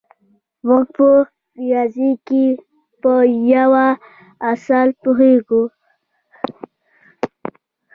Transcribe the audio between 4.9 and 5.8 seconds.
پوهېږو